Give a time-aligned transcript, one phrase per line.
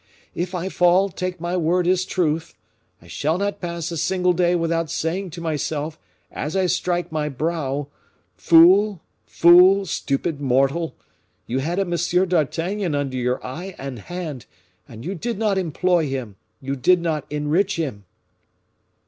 [0.33, 2.55] if I fall, take my word as truth,
[3.03, 5.99] I shall not pass a single day without saying to myself,
[6.31, 7.87] as I strike my brow,
[8.35, 8.99] 'Fool!
[9.27, 9.85] fool!
[9.85, 10.95] stupid mortal!
[11.45, 14.47] You had a Monsieur d'Artagnan under your eye and hand,
[14.87, 18.05] and you did not employ him, you did not enrich him!